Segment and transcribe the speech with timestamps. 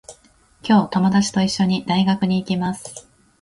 [0.63, 3.07] 今日、ともだちといっしょに、大学に行きます。